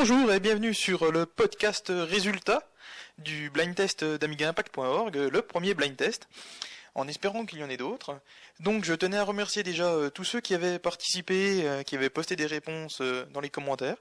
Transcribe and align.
Bonjour 0.00 0.32
et 0.32 0.38
bienvenue 0.38 0.74
sur 0.74 1.10
le 1.10 1.26
podcast 1.26 1.90
résultat 1.92 2.62
du 3.18 3.50
blind 3.50 3.74
test 3.74 4.04
d'AmigaImpact.org, 4.04 5.16
le 5.16 5.42
premier 5.42 5.74
blind 5.74 5.96
test, 5.96 6.28
en 6.94 7.08
espérant 7.08 7.44
qu'il 7.44 7.58
y 7.58 7.64
en 7.64 7.68
ait 7.68 7.76
d'autres. 7.76 8.20
Donc 8.60 8.84
je 8.84 8.94
tenais 8.94 9.16
à 9.16 9.24
remercier 9.24 9.64
déjà 9.64 9.86
euh, 9.86 10.08
tous 10.08 10.22
ceux 10.22 10.40
qui 10.40 10.54
avaient 10.54 10.78
participé, 10.78 11.66
euh, 11.66 11.82
qui 11.82 11.96
avaient 11.96 12.10
posté 12.10 12.36
des 12.36 12.46
réponses 12.46 13.00
euh, 13.00 13.26
dans 13.32 13.40
les 13.40 13.50
commentaires. 13.50 13.96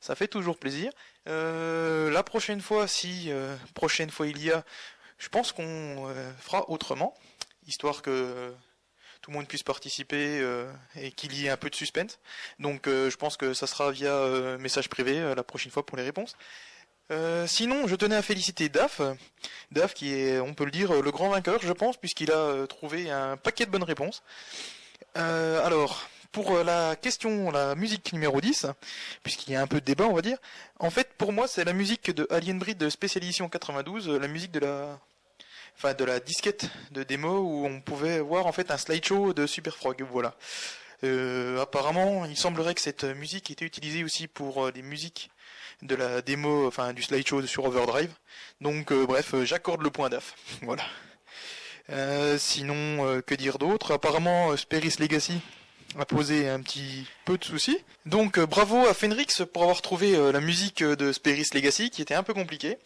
Ça 0.00 0.14
fait 0.14 0.28
toujours 0.28 0.56
plaisir. 0.56 0.92
la 1.26 2.22
prochaine 2.22 2.60
fois, 2.60 2.86
si 2.86 3.32
prochaine 3.74 4.10
fois 4.10 4.28
il 4.28 4.40
y 4.40 4.52
a, 4.52 4.64
je 5.18 5.28
pense 5.30 5.50
qu'on 5.50 6.14
fera 6.38 6.70
autrement, 6.70 7.12
histoire 7.66 8.02
que 8.02 8.54
tout 9.20 9.30
le 9.30 9.36
monde 9.36 9.46
puisse 9.46 9.62
participer 9.62 10.42
et 10.96 11.12
qu'il 11.12 11.34
y 11.34 11.46
ait 11.46 11.50
un 11.50 11.56
peu 11.56 11.70
de 11.70 11.74
suspense. 11.74 12.18
Donc 12.58 12.82
je 12.86 13.16
pense 13.16 13.36
que 13.36 13.54
ça 13.54 13.66
sera 13.66 13.90
via 13.90 14.56
message 14.58 14.88
privé 14.88 15.34
la 15.34 15.42
prochaine 15.42 15.70
fois 15.70 15.84
pour 15.84 15.96
les 15.96 16.04
réponses. 16.04 16.36
Euh, 17.10 17.46
sinon, 17.46 17.88
je 17.88 17.96
tenais 17.96 18.14
à 18.14 18.22
féliciter 18.22 18.68
Daf, 18.68 19.00
Daf 19.72 19.94
qui 19.94 20.14
est, 20.14 20.38
on 20.38 20.54
peut 20.54 20.64
le 20.64 20.70
dire, 20.70 21.02
le 21.02 21.10
grand 21.10 21.28
vainqueur, 21.28 21.60
je 21.60 21.72
pense, 21.72 21.96
puisqu'il 21.96 22.30
a 22.30 22.36
euh, 22.36 22.66
trouvé 22.66 23.10
un 23.10 23.36
paquet 23.36 23.66
de 23.66 23.70
bonnes 23.70 23.82
réponses. 23.82 24.22
Euh, 25.16 25.64
alors, 25.64 26.08
pour 26.30 26.62
la 26.62 26.94
question, 26.94 27.50
la 27.50 27.74
musique 27.74 28.12
numéro 28.12 28.40
10, 28.40 28.66
puisqu'il 29.24 29.52
y 29.52 29.56
a 29.56 29.62
un 29.62 29.66
peu 29.66 29.80
de 29.80 29.84
débat, 29.84 30.04
on 30.04 30.14
va 30.14 30.22
dire, 30.22 30.38
en 30.78 30.90
fait, 30.90 31.12
pour 31.18 31.32
moi, 31.32 31.48
c'est 31.48 31.64
la 31.64 31.72
musique 31.72 32.12
de 32.12 32.28
Alien 32.30 32.60
Breed 32.60 32.88
Special 32.88 33.24
Edition 33.24 33.48
92, 33.48 34.08
la 34.08 34.28
musique 34.28 34.52
de 34.52 34.60
la, 34.60 35.00
enfin, 35.80 35.94
de 35.94 36.04
la 36.04 36.20
disquette 36.20 36.68
de 36.90 37.02
démo 37.02 37.38
où 37.38 37.66
on 37.66 37.80
pouvait 37.80 38.20
voir 38.20 38.46
en 38.46 38.52
fait 38.52 38.70
un 38.70 38.76
slideshow 38.76 39.32
de 39.32 39.46
Super 39.46 39.76
Frog, 39.76 40.04
voilà. 40.10 40.36
apparemment, 41.60 42.26
il 42.26 42.36
semblerait 42.36 42.74
que 42.74 42.80
cette 42.80 43.04
musique 43.04 43.50
était 43.50 43.64
utilisée 43.64 44.04
aussi 44.04 44.28
pour 44.28 44.70
des 44.72 44.82
musiques 44.82 45.30
de 45.82 45.94
la 45.94 46.22
démo, 46.22 46.66
enfin 46.66 46.92
du 46.92 47.02
slideshow 47.02 47.46
sur 47.46 47.64
Overdrive. 47.64 48.12
Donc 48.60 48.92
euh, 48.92 49.06
bref, 49.06 49.34
euh, 49.34 49.44
j'accorde 49.44 49.82
le 49.82 49.90
point 49.90 50.08
d'AF. 50.08 50.34
voilà. 50.62 50.84
Euh, 51.90 52.38
sinon, 52.38 53.20
que 53.26 53.34
dire 53.34 53.58
d'autre? 53.58 53.92
Apparemment, 53.92 54.56
Sperris 54.56 54.96
Legacy 55.00 55.40
a 55.98 56.04
posé 56.04 56.48
un 56.48 56.60
petit 56.60 57.04
peu 57.24 57.36
de 57.36 57.44
soucis. 57.44 57.78
Donc 58.06 58.38
bravo 58.38 58.86
à 58.86 58.94
Fenrix 58.94 59.42
pour 59.52 59.62
avoir 59.62 59.82
trouvé 59.82 60.16
la 60.30 60.40
musique 60.40 60.84
de 60.84 61.10
Sperris 61.10 61.48
Legacy 61.52 61.90
qui 61.90 62.00
était 62.00 62.14
un 62.14 62.22
peu 62.22 62.32
compliquée. 62.32 62.78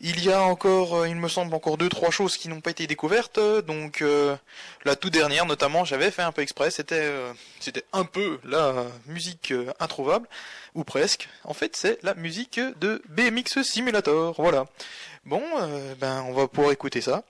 Il 0.00 0.24
y 0.24 0.30
a 0.30 0.42
encore, 0.42 0.94
euh, 0.94 1.08
il 1.08 1.16
me 1.16 1.26
semble, 1.26 1.52
encore 1.54 1.76
deux 1.76 1.88
trois 1.88 2.12
choses 2.12 2.36
qui 2.36 2.48
n'ont 2.48 2.60
pas 2.60 2.70
été 2.70 2.86
découvertes. 2.86 3.40
Donc 3.66 4.00
euh, 4.00 4.36
la 4.84 4.94
toute 4.94 5.12
dernière, 5.12 5.44
notamment, 5.44 5.84
j'avais 5.84 6.12
fait 6.12 6.22
un 6.22 6.30
peu 6.30 6.42
exprès. 6.42 6.70
C'était, 6.70 7.00
euh, 7.00 7.32
c'était 7.58 7.84
un 7.92 8.04
peu 8.04 8.38
la 8.44 8.86
musique 9.06 9.52
introuvable 9.80 10.28
ou 10.76 10.84
presque. 10.84 11.28
En 11.42 11.52
fait, 11.52 11.74
c'est 11.74 12.00
la 12.04 12.14
musique 12.14 12.60
de 12.78 13.02
BMX 13.08 13.62
Simulator. 13.62 14.34
Voilà. 14.40 14.66
Bon, 15.24 15.42
ben 16.00 16.22
on 16.28 16.32
va 16.32 16.46
pouvoir 16.46 16.72
écouter 16.72 17.00
ça. 17.00 17.24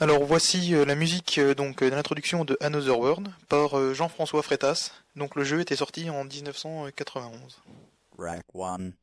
Alors 0.00 0.24
voici 0.24 0.70
la 0.70 0.94
musique 0.94 1.38
donc 1.38 1.84
de 1.84 1.88
l'introduction 1.88 2.44
de 2.44 2.56
Another 2.60 2.98
World 2.98 3.28
par 3.48 3.94
Jean-François 3.94 4.42
Freitas. 4.42 4.92
Donc 5.14 5.36
le 5.36 5.44
jeu 5.44 5.60
était 5.60 5.76
sorti 5.76 6.08
en 6.10 6.24
1991. 6.24 7.60
Rack 8.18 8.46
one. 8.54 8.94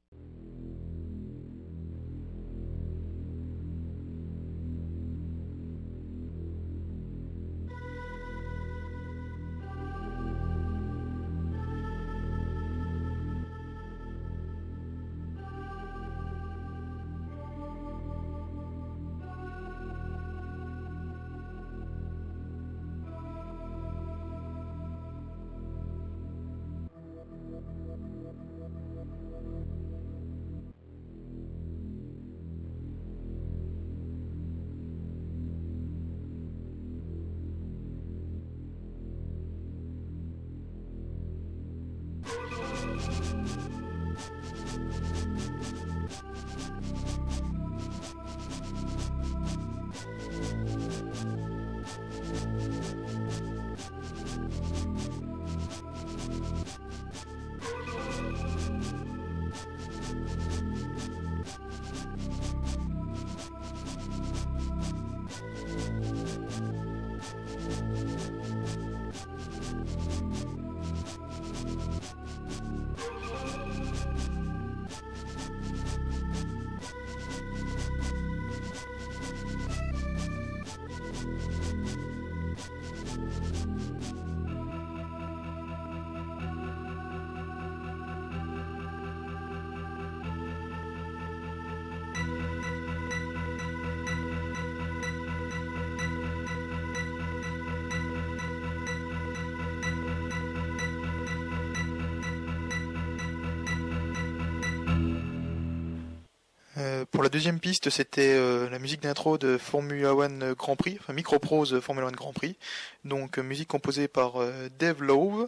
Euh, 107.22 107.24
pour 107.24 107.24
la 107.24 107.30
deuxième 107.30 107.60
piste, 107.60 107.92
c'était 107.92 108.34
euh, 108.36 108.68
la 108.70 108.80
musique 108.80 109.04
d'intro 109.04 109.38
de 109.38 109.58
Formula 109.58 110.16
One 110.16 110.54
Grand 110.54 110.76
Prix, 110.76 110.98
enfin 111.00 111.14
Microprose 111.14 111.80
Formula 111.80 112.08
One 112.08 112.16
Grand 112.16 112.34
Prix. 112.34 112.58
Donc 113.06 113.38
euh, 113.38 113.44
musique 113.44 113.68
composée 113.68 114.08
par 114.08 114.34
Dave 114.80 115.04
Lowe. 115.04 115.48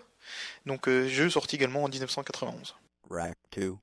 Donc 0.65 0.87
jeu 0.87 1.29
sorti 1.29 1.55
également 1.55 1.83
en 1.83 1.89
1991. 1.89 2.75
Rack 3.09 3.37
2. 3.57 3.73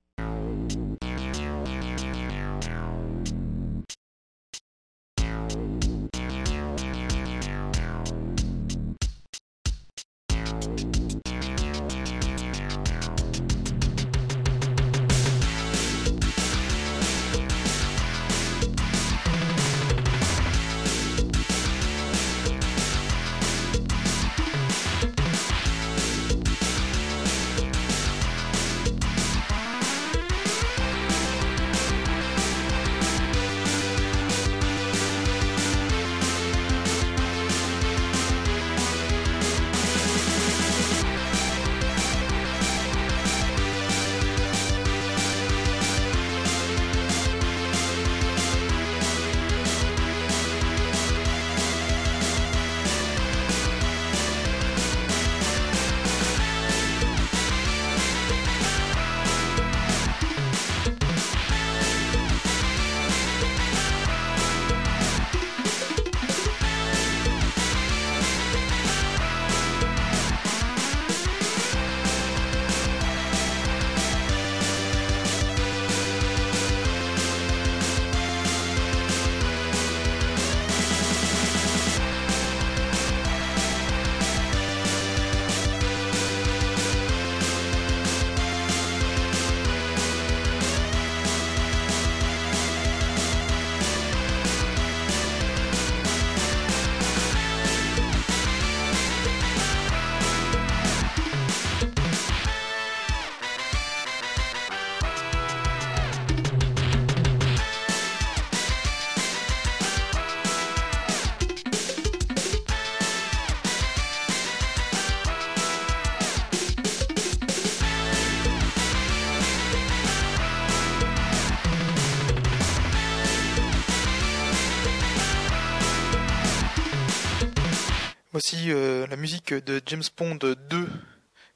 Voici 128.42 128.72
euh, 128.72 129.06
la 129.08 129.16
musique 129.16 129.52
de 129.52 129.82
James 129.84 130.02
Bond 130.16 130.38
2, 130.70 130.88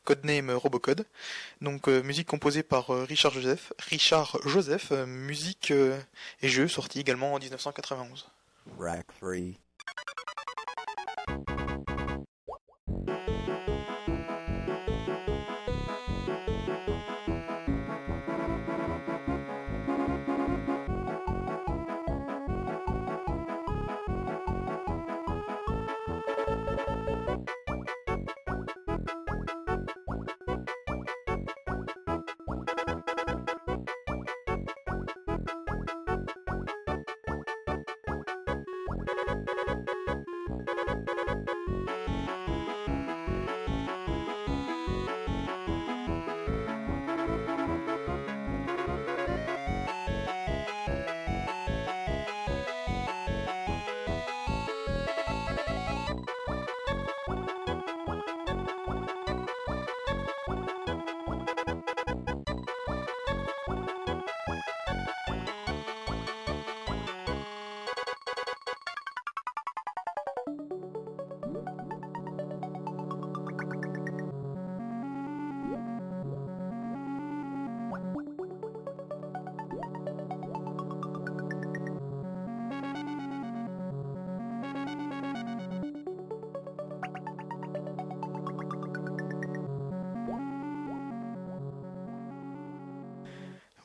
codename 0.04 0.50
Robocode. 0.50 1.06
Donc 1.62 1.88
euh, 1.88 2.02
musique 2.02 2.28
composée 2.28 2.62
par 2.62 2.90
euh, 2.90 3.04
Richard 3.04 3.32
Joseph, 3.32 3.72
Richard 3.88 4.36
Joseph, 4.44 4.90
musique 5.06 5.72
et 6.42 6.48
jeu 6.50 6.68
sorti 6.68 7.00
également 7.00 7.32
en 7.32 7.38
1991. 7.38 8.28
Rack 8.78 9.06
3. 9.18 9.30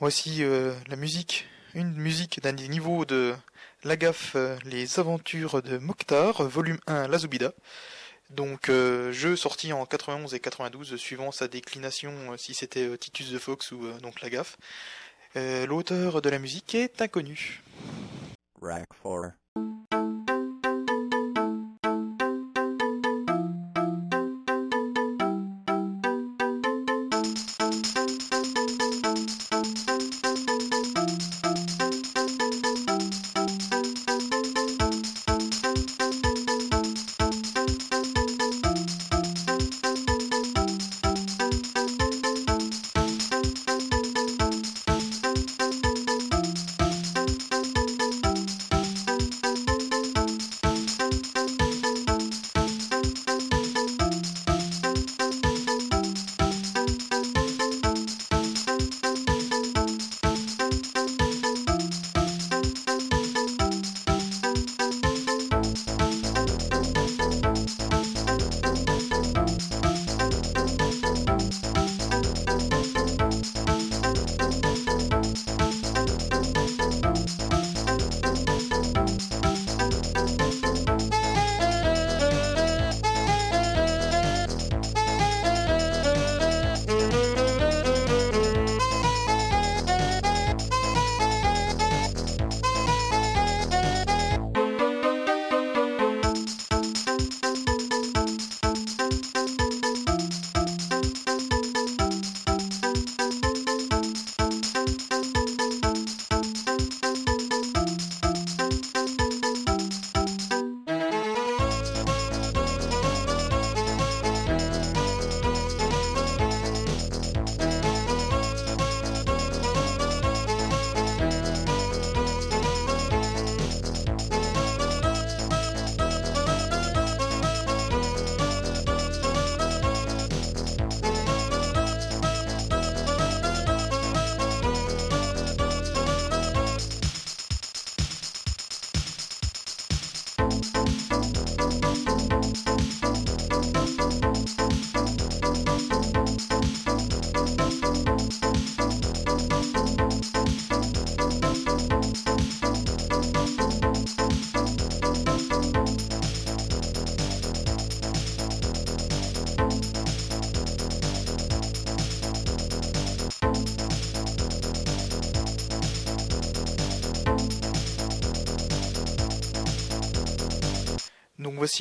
Voici 0.09 0.43
euh, 0.43 0.73
la 0.87 0.95
musique, 0.95 1.45
une 1.75 1.93
musique 1.93 2.41
d'un 2.41 2.53
des 2.53 2.67
niveaux 2.67 3.05
de 3.05 3.35
La 3.83 3.95
Gaffe, 3.95 4.31
euh, 4.35 4.57
Les 4.65 4.99
Aventures 4.99 5.61
de 5.61 5.77
Mokhtar, 5.77 6.41
volume 6.41 6.79
1, 6.87 7.07
La 7.07 7.19
Zoubida. 7.19 7.53
Donc 8.31 8.69
euh, 8.69 9.11
jeu 9.11 9.35
sorti 9.35 9.71
en 9.71 9.85
91 9.85 10.33
et 10.33 10.39
92 10.39 10.95
suivant 10.95 11.31
sa 11.31 11.47
déclination 11.47 12.11
si 12.37 12.55
c'était 12.55 12.97
Titus 12.97 13.31
the 13.33 13.37
Fox 13.37 13.71
ou 13.71 13.87
donc 14.01 14.21
La 14.21 14.31
Gaffe. 14.31 14.57
L'auteur 15.35 16.23
de 16.23 16.29
la 16.31 16.39
musique 16.39 16.73
est 16.73 17.03
inconnu. 17.03 17.61
Rack 18.63 18.89
4. 19.03 19.98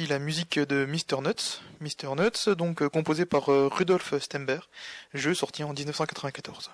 La 0.06 0.18
musique 0.18 0.58
de 0.58 0.86
Mr. 0.86 1.20
Nuts. 1.22 1.60
Nuts, 2.14 2.54
donc 2.56 2.82
euh, 2.82 2.88
composé 2.88 3.26
par 3.26 3.50
euh, 3.50 3.68
Rudolf 3.68 4.18
Stember, 4.18 4.60
jeu 5.14 5.34
sorti 5.34 5.64
en 5.64 5.72
1994. 5.72 6.70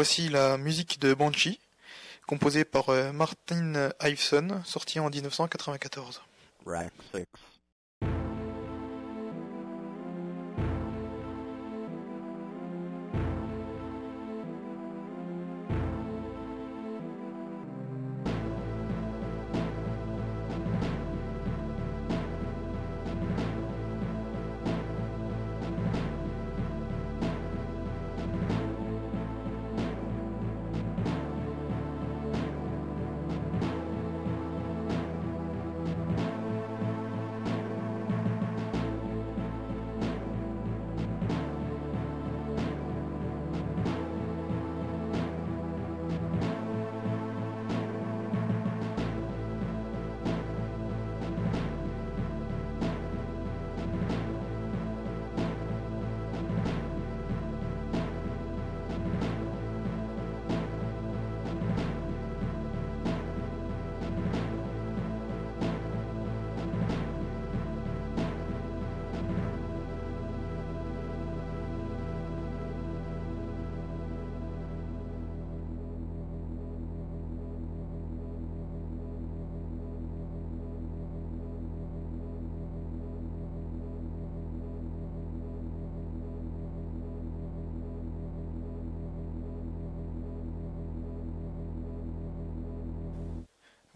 Voici 0.00 0.30
la 0.30 0.56
musique 0.56 0.98
de 0.98 1.12
Banshee, 1.12 1.60
composée 2.26 2.64
par 2.64 2.88
euh, 2.88 3.12
Martin 3.12 3.90
Iveson, 4.00 4.62
sorti 4.64 4.98
en 4.98 5.10
1994. 5.10 6.22
Rack 6.64 6.90
6. 7.14 7.26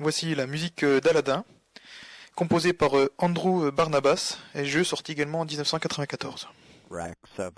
Voici 0.04 0.34
la 0.34 0.46
musique 0.46 0.82
euh, 0.82 1.00
d'Aladin, 1.00 1.46
composée 2.34 2.75
par 2.75 2.99
euh, 2.99 3.11
Andrew 3.16 3.70
Barnabas, 3.70 4.37
et 4.54 4.66
jeu 4.66 4.84
sorti 4.84 5.12
également 5.12 5.40
en 5.40 5.44
1994. 5.46 6.46
Rack 6.90 7.16
7. 7.38 7.54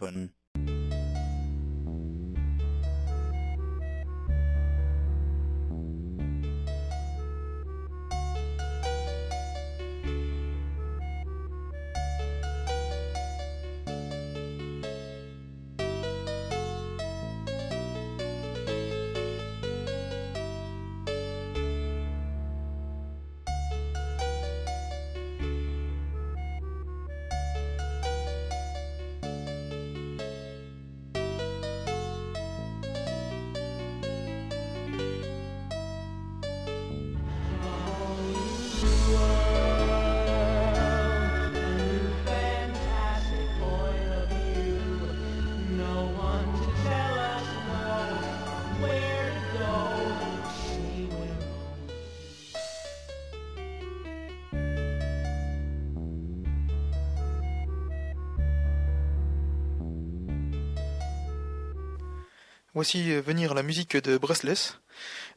Voici 62.76 63.10
euh, 63.10 63.22
venir 63.22 63.54
la 63.54 63.62
musique 63.62 63.96
de 63.96 64.18
Breathless, 64.18 64.78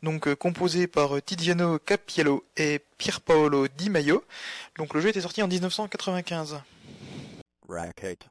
donc 0.04 0.28
euh, 0.28 0.36
composée 0.36 0.88
par 0.88 1.16
euh, 1.16 1.22
Tiziano 1.22 1.80
Capiello 1.80 2.44
et 2.58 2.82
Pierpaolo 2.98 3.70
Di 3.70 3.90
Maio. 3.90 4.26
Donc 4.78 4.94
le 4.94 5.00
jeu 5.00 5.08
était 5.08 5.22
sorti 5.22 5.42
en 5.42 5.48
1995. 5.48 6.62
Rack 7.70 8.30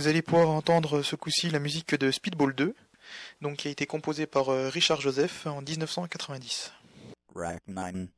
Vous 0.00 0.08
allez 0.08 0.22
pouvoir 0.22 0.48
entendre 0.48 1.02
ce 1.02 1.14
coup-ci 1.14 1.50
la 1.50 1.58
musique 1.58 1.94
de 1.94 2.10
Speedball 2.10 2.54
2, 2.54 2.74
donc 3.42 3.58
qui 3.58 3.68
a 3.68 3.70
été 3.70 3.84
composée 3.84 4.24
par 4.26 4.48
euh, 4.48 4.70
Richard 4.70 5.02
Joseph 5.02 5.44
en 5.44 5.60
1990. 5.60 6.72
Rack 7.34 7.60
9. 7.68 8.08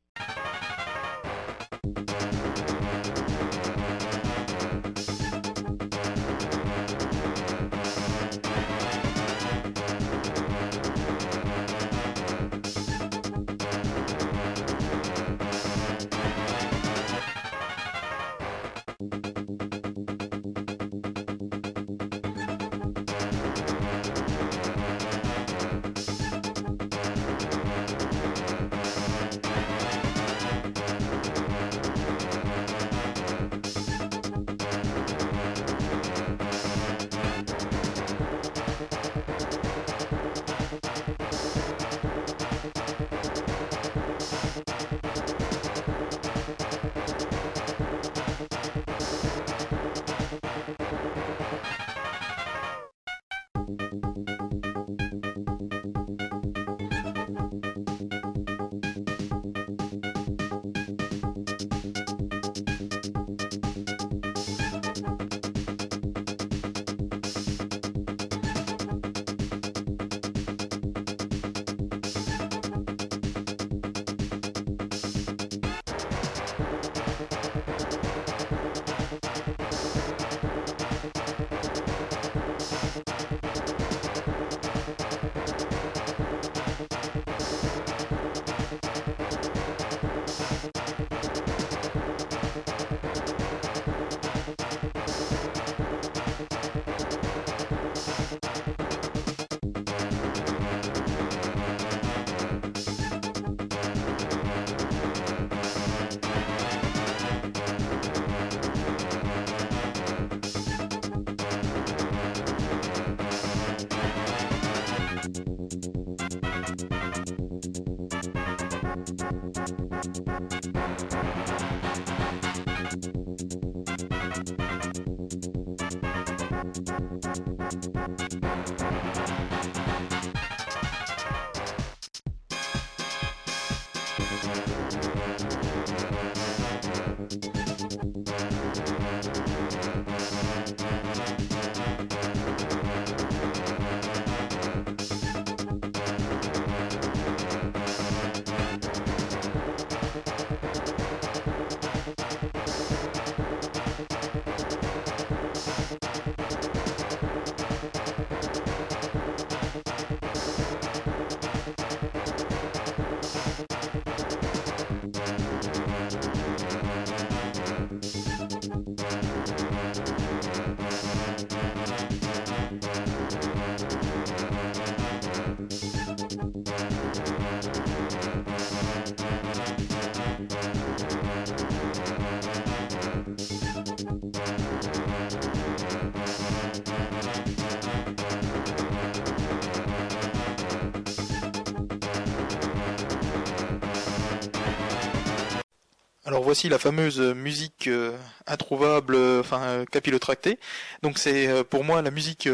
Alors 196.33 196.41
voici 196.43 196.67
la 196.67 196.79
fameuse 196.79 197.21
euh, 197.21 197.35
musique 197.35 197.85
euh, 197.85 198.17
introuvable, 198.47 199.13
euh, 199.13 199.41
enfin 199.41 199.61
euh, 199.65 199.85
capillotractée. 199.85 200.57
Donc 201.03 201.19
c'est 201.19 201.63
pour 201.65 201.83
moi 201.83 202.01
la 202.01 202.09
musique 202.09 202.49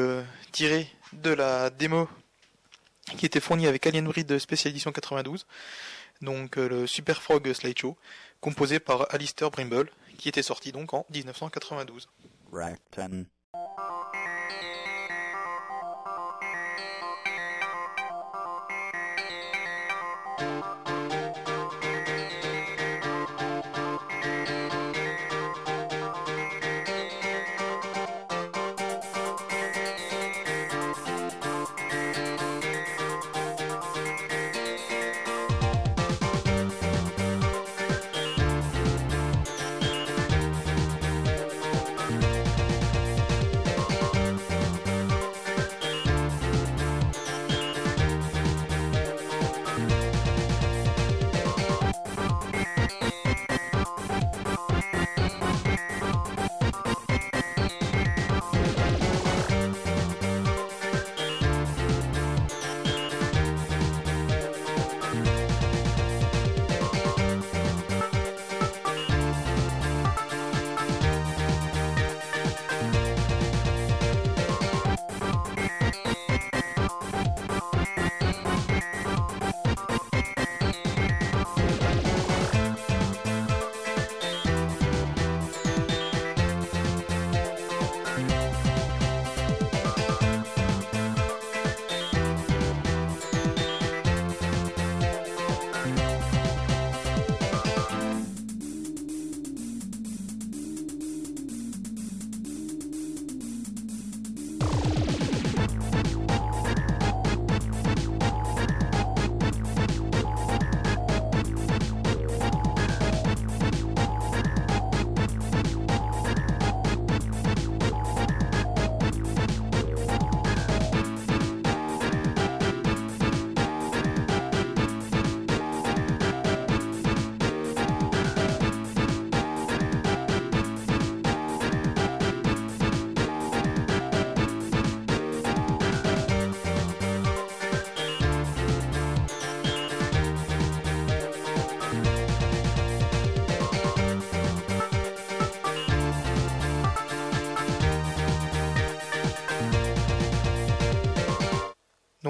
tirée 0.52 0.90
de 1.14 1.30
la 1.30 1.70
démo 1.70 2.10
qui 3.18 3.26
était 3.26 3.40
fournie 3.40 3.68
avec 3.68 3.88
Alien 3.88 4.04
Breed 4.04 4.38
Special 4.38 4.72
Edition 4.72 4.92
92, 4.92 5.48
donc 6.22 6.58
le 6.58 6.88
Super 6.88 7.22
Frog 7.22 7.54
Slideshow, 7.54 7.96
composé 8.42 8.82
par 8.82 9.08
Alistair 9.16 9.50
Brimble, 9.50 9.90
qui 10.18 10.28
était 10.28 10.44
sorti 10.44 10.74
donc 10.74 10.94
en 10.94 11.06
1992. 11.14 12.10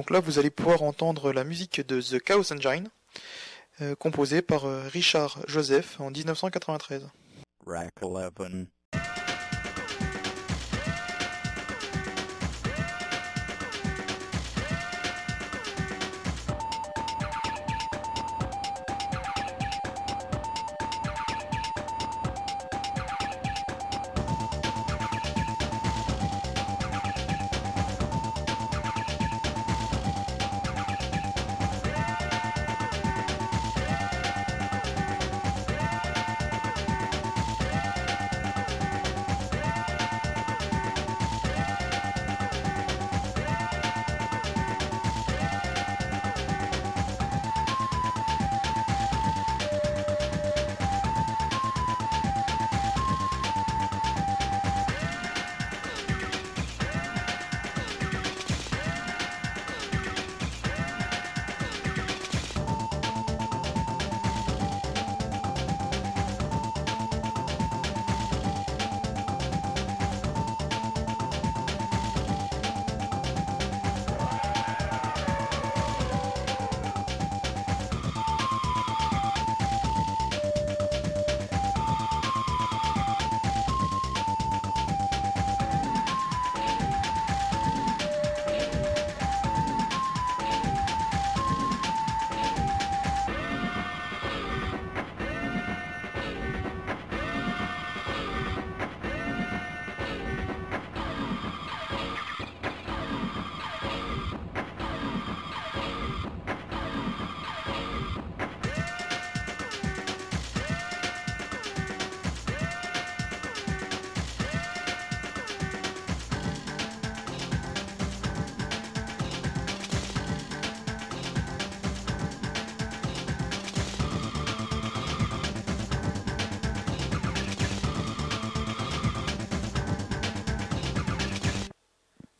Là, 0.10 0.20
vous 0.20 0.40
allez 0.40 0.50
pouvoir 0.50 0.82
entendre 0.82 1.32
la 1.32 1.44
musique 1.44 1.86
de 1.88 2.02
The 2.02 2.20
Chaos 2.20 2.52
Engine, 2.52 2.90
euh, 3.82 3.96
composée 3.96 4.42
par 4.42 4.66
euh, 4.66 4.88
Richard 4.88 5.40
Joseph 5.48 6.00
en 6.00 6.10
1993. 6.10 7.08
Rack 7.68 7.94
11. 8.02 8.66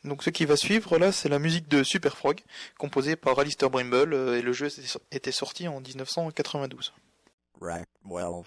Donc 0.04 0.24
ce 0.24 0.30
qui 0.30 0.46
va 0.46 0.56
suivre 0.56 0.98
là, 0.98 1.12
c'est 1.12 1.30
la 1.30 1.40
musique 1.40 1.68
de 1.68 1.84
Super 1.84 2.18
Frog, 2.18 2.40
composée 2.78 3.16
par 3.16 3.38
Alistair 3.38 3.70
Brimble, 3.70 4.14
euh, 4.14 4.38
et 4.38 4.42
le 4.42 4.54
jeu 4.54 4.70
était 5.12 5.32
sorti 5.32 5.68
en 5.68 5.82
1992. 5.82 6.94
Rack 7.60 7.88
12. 8.06 8.46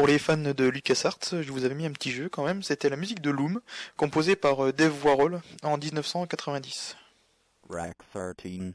Pour 0.00 0.08
les 0.08 0.18
fans 0.18 0.38
de 0.38 0.64
LucasArts, 0.64 1.18
je 1.42 1.52
vous 1.52 1.66
avais 1.66 1.74
mis 1.74 1.84
un 1.84 1.92
petit 1.92 2.10
jeu 2.10 2.30
quand 2.30 2.42
même, 2.42 2.62
c'était 2.62 2.88
la 2.88 2.96
musique 2.96 3.20
de 3.20 3.28
Loom, 3.28 3.60
composée 3.98 4.34
par 4.34 4.64
euh, 4.64 4.72
Dave 4.72 4.94
Warhol 5.04 5.42
en 5.62 5.76
1990. 5.76 6.96
Rack 7.68 7.98
13. 8.38 8.72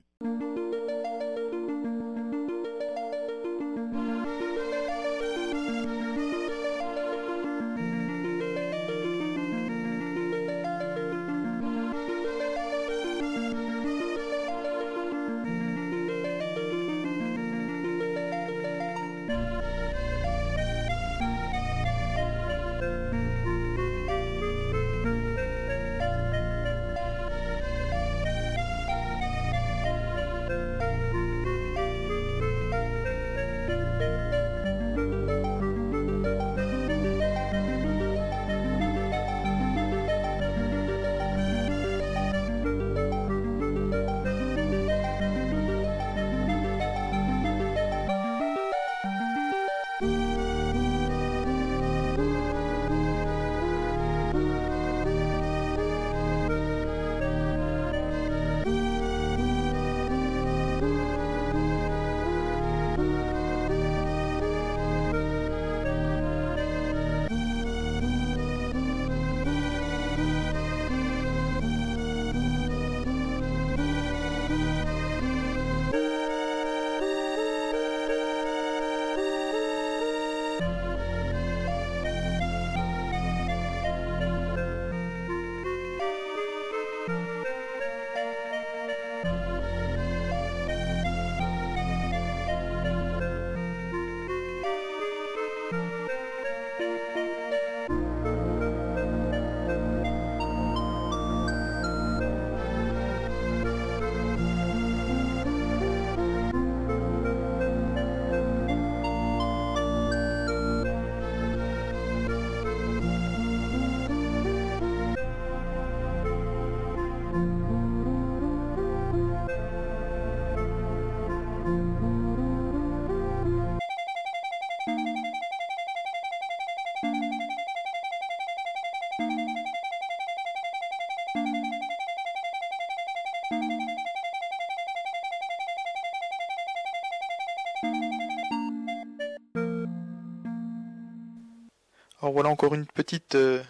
Alors 142.25 142.33
voilà 142.33 142.49
encore 142.49 142.73
une 142.73 142.87
petite 142.87 143.35
euh, 143.35 143.61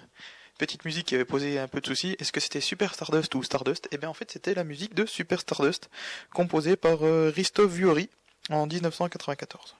petite 0.58 0.86
musique 0.86 1.08
qui 1.08 1.16
avait 1.16 1.26
posé 1.26 1.60
un 1.60 1.68
peu 1.68 1.82
de 1.82 1.86
soucis. 1.88 2.16
Est-ce 2.20 2.32
que 2.32 2.40
c'était 2.40 2.62
Super 2.62 2.94
Stardust 2.94 3.36
ou 3.36 3.44
Stardust? 3.44 3.90
Eh 3.92 3.98
bien 3.98 4.08
en 4.08 4.14
fait 4.14 4.32
c'était 4.32 4.54
la 4.54 4.64
musique 4.64 4.96
de 4.96 5.06
Super 5.06 5.42
Stardust, 5.42 5.90
composée 6.34 6.78
par 6.78 7.04
euh, 7.04 7.34
Risto 7.36 7.68
Vuori 7.68 8.10
en 8.50 8.66
1994. 8.66 9.76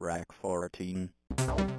Rack 0.00 0.26
14. 0.42 1.77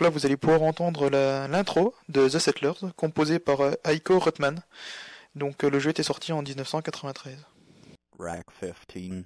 Donc 0.00 0.06
là 0.06 0.14
vous 0.14 0.24
allez 0.24 0.38
pouvoir 0.38 0.62
entendre 0.62 1.10
l'intro 1.10 1.94
de 2.08 2.26
The 2.26 2.38
Settlers, 2.38 2.90
composée 2.96 3.38
par 3.38 3.60
euh, 3.60 3.72
Heiko 3.84 4.18
Rutman. 4.18 4.62
Donc 5.34 5.62
euh, 5.62 5.68
le 5.68 5.78
jeu 5.78 5.90
était 5.90 6.02
sorti 6.02 6.32
en 6.32 6.40
1993. 6.40 7.36
Rack 8.18 8.46
15. 8.88 9.24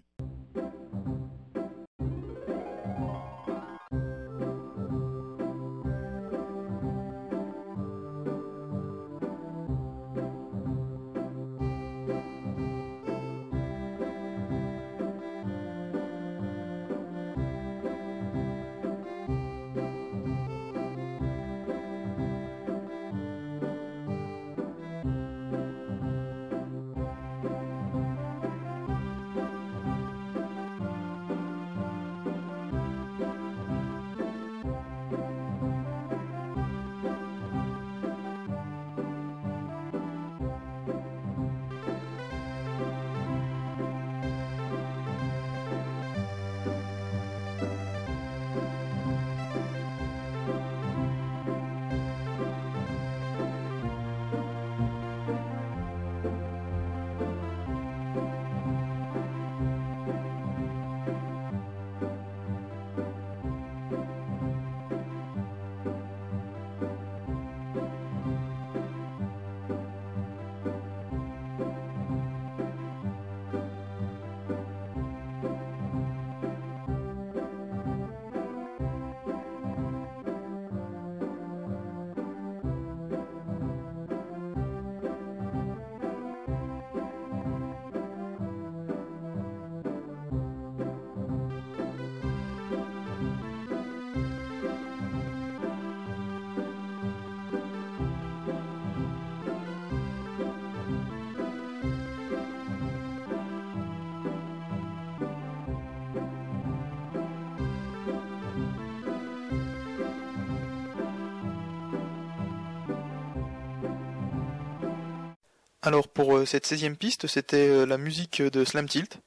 Alors 115.85 116.09
pour 116.09 116.39
euh, 116.39 116.47
cette 116.47 116.67
16e 116.67 116.97
piste, 116.97 117.27
c'était 117.27 117.69
euh, 117.69 117.85
la 117.85 117.99
musique 117.99 118.41
de 118.41 118.65
Slam 118.65 118.89
Tilt, 118.89 119.21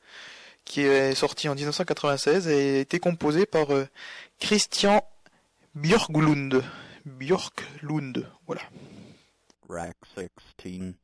qui 0.65 0.81
est 0.81 1.13
sortie 1.13 1.47
en 1.49 1.53
1996 1.53 2.47
et 2.47 2.77
a 2.77 2.79
été 2.79 2.97
composée 2.97 3.45
par 3.45 3.71
euh, 3.71 3.85
Christian 4.39 5.03
Björklund. 5.75 6.63
Björklund, 7.05 8.27
voilà. 8.47 8.63
Rack 9.69 9.97
16. 10.15 10.95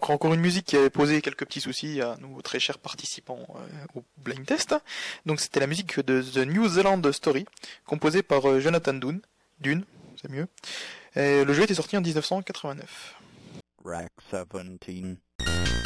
Encore 0.00 0.32
une 0.34 0.40
musique 0.40 0.66
qui 0.66 0.76
avait 0.76 0.90
posé 0.90 1.20
quelques 1.20 1.44
petits 1.44 1.60
soucis 1.60 2.00
à 2.00 2.16
nos 2.20 2.40
très 2.42 2.58
chers 2.58 2.78
participants 2.78 3.46
euh, 3.56 3.86
au 3.94 4.04
blind 4.18 4.46
test. 4.46 4.74
Donc 5.26 5.40
c'était 5.40 5.60
la 5.60 5.66
musique 5.66 6.00
de 6.00 6.22
The 6.22 6.46
New 6.46 6.68
Zealand 6.68 7.02
Story, 7.12 7.46
composée 7.86 8.22
par 8.22 8.48
euh, 8.48 8.60
Jonathan 8.60 8.94
Dune. 8.94 9.84
C'est 10.20 10.30
mieux. 10.30 10.48
Le 11.16 11.52
jeu 11.52 11.62
était 11.64 11.74
sorti 11.74 11.96
en 11.96 12.00
1989. 12.00 13.16
Rack 13.84 14.12
17. 14.86 15.77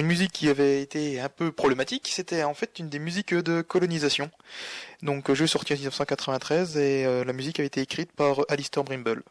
Une 0.00 0.06
musique 0.06 0.32
qui 0.32 0.48
avait 0.48 0.82
été 0.82 1.20
un 1.20 1.28
peu 1.28 1.52
problématique, 1.52 2.10
c'était 2.12 2.42
en 2.42 2.54
fait 2.54 2.78
une 2.78 2.88
des 2.88 2.98
musiques 2.98 3.34
de 3.34 3.62
colonisation. 3.62 4.30
Donc 5.02 5.32
jeu 5.32 5.46
sorti 5.46 5.72
en 5.72 5.76
1993 5.76 6.76
et 6.76 7.04
euh, 7.04 7.24
la 7.24 7.32
musique 7.32 7.60
avait 7.60 7.66
été 7.66 7.80
écrite 7.80 8.12
par 8.12 8.40
Alistair 8.48 8.84
Brimble. 8.84 9.22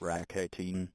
Rack 0.00 0.36
18. 0.58 0.88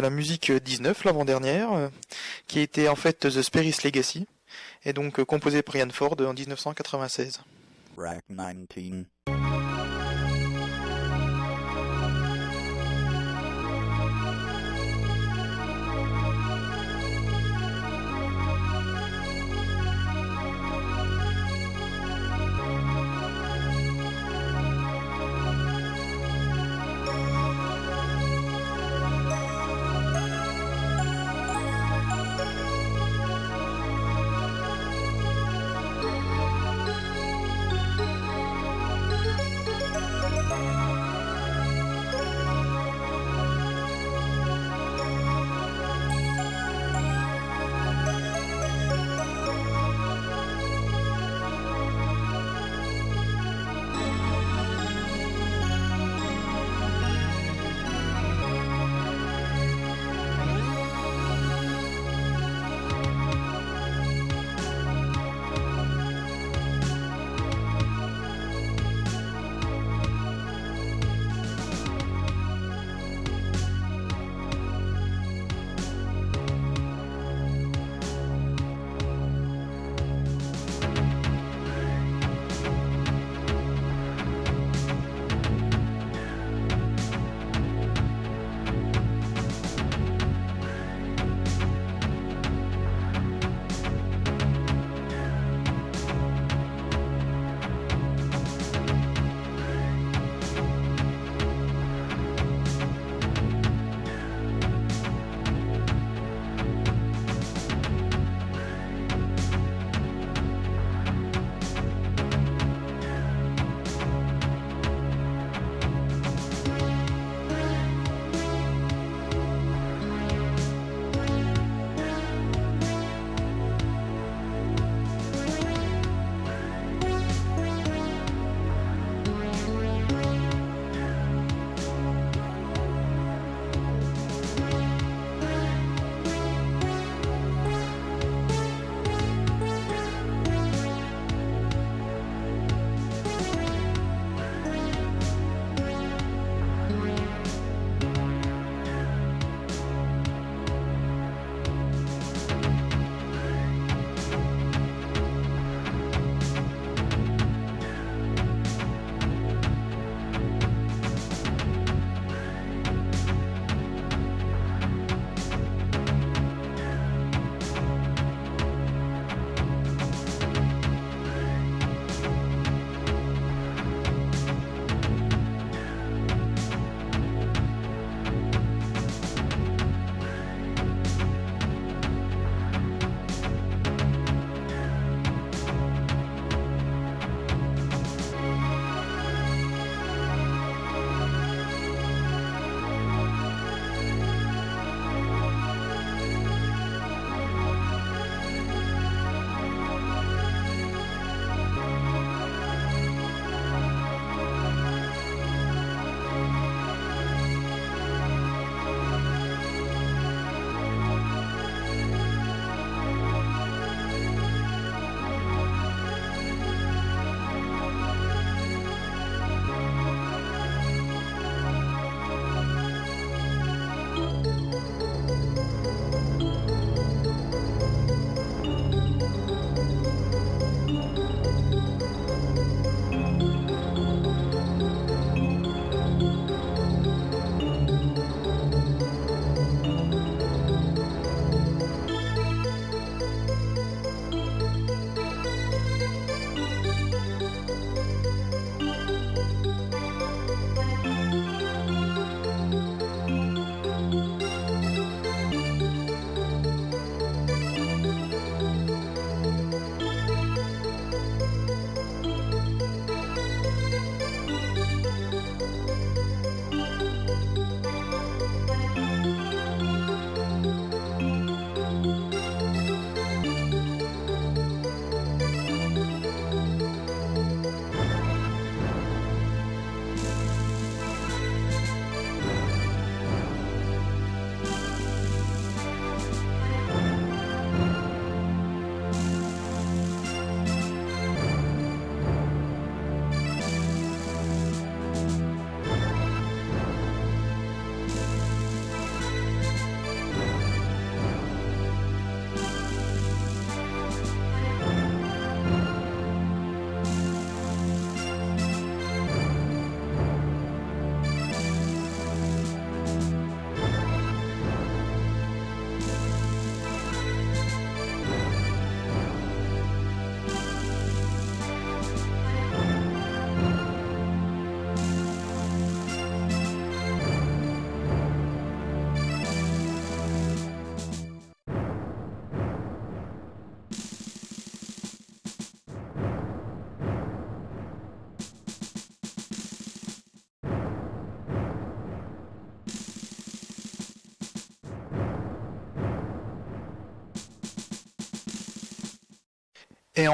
La 0.00 0.10
musique 0.10 0.52
19, 0.52 1.04
l'avant-dernière, 1.04 1.72
euh, 1.72 1.88
qui 2.46 2.60
était 2.60 2.88
en 2.88 2.96
fait 2.96 3.18
The 3.20 3.42
Sperris 3.42 3.76
Legacy, 3.84 4.26
et 4.84 4.92
donc 4.92 5.20
euh, 5.20 5.24
composée 5.24 5.62
par 5.62 5.76
Ian 5.76 5.90
Ford 5.90 6.16
en 6.20 6.34
1996. 6.34 7.40
Rack 7.96 8.24
19. 8.28 9.53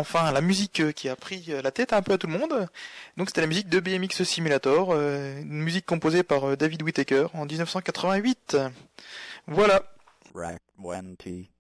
Enfin, 0.01 0.33
la 0.33 0.41
musique 0.41 0.81
euh, 0.81 0.93
qui 0.93 1.09
a 1.09 1.17
pris 1.17 1.45
euh, 1.51 1.63
la 1.63 1.71
tête 1.71 1.93
un 1.93 2.03
peu 2.03 2.15
à 2.15 2.19
tout 2.19 2.27
le 2.27 2.33
monde. 2.39 2.69
Donc 3.17 3.29
c'était 3.29 3.43
la 3.43 3.47
musique 3.47 3.69
de 3.69 3.81
BMX 3.81 4.25
Simulator, 4.25 4.91
euh, 4.93 5.41
une 5.41 5.63
musique 5.63 5.87
composée 5.87 6.23
par 6.23 6.57
David 6.57 6.83
Whittaker 6.83 7.27
en 7.35 7.45
1988. 7.45 8.57
Voilà. 9.47 9.83
Rack 10.35 10.63
20. 10.79 11.51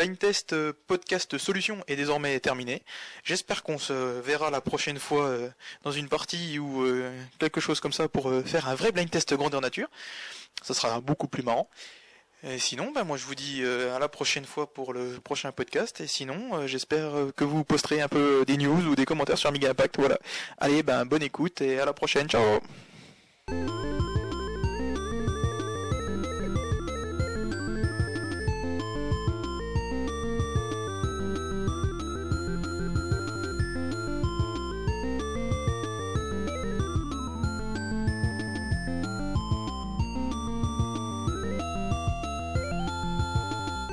Blind 0.00 0.18
test 0.18 0.54
euh, 0.54 0.72
podcast 0.86 1.36
solution 1.36 1.84
est 1.86 1.96
désormais 1.96 2.40
terminé. 2.40 2.82
J'espère 3.22 3.62
qu'on 3.62 3.76
se 3.76 3.92
verra 4.20 4.50
la 4.50 4.62
prochaine 4.62 4.98
fois 4.98 5.26
euh, 5.26 5.50
dans 5.82 5.92
une 5.92 6.08
partie 6.08 6.58
ou 6.58 6.82
euh, 6.86 7.12
quelque 7.38 7.60
chose 7.60 7.80
comme 7.80 7.92
ça 7.92 8.08
pour 8.08 8.32
faire 8.46 8.68
un 8.68 8.74
vrai 8.74 8.92
blind 8.92 9.10
test 9.10 9.34
grandeur 9.34 9.60
nature. 9.60 9.88
Ça 10.62 10.72
sera 10.72 11.02
beaucoup 11.02 11.28
plus 11.28 11.42
marrant. 11.42 11.68
Et 12.42 12.58
sinon, 12.58 12.92
bah, 12.92 13.04
moi 13.04 13.18
je 13.18 13.26
vous 13.26 13.34
dis 13.34 13.62
à 13.62 13.98
la 13.98 14.08
prochaine 14.08 14.46
fois 14.46 14.72
pour 14.72 14.94
le 14.94 15.20
prochain 15.22 15.52
podcast. 15.52 16.00
Et 16.00 16.06
sinon, 16.06 16.66
j'espère 16.66 17.12
que 17.36 17.44
vous 17.44 17.62
posterez 17.62 18.00
un 18.00 18.08
peu 18.08 18.44
des 18.46 18.56
news 18.56 18.86
ou 18.86 18.96
des 18.96 19.04
commentaires 19.04 19.36
sur 19.36 19.50
Amiga 19.50 19.68
Impact. 19.68 19.98
Voilà. 19.98 20.18
Allez, 20.56 20.82
ben 20.82 21.04
bonne 21.04 21.22
écoute 21.22 21.60
et 21.60 21.78
à 21.78 21.84
la 21.84 21.92
prochaine. 21.92 22.26
Ciao 22.26 22.60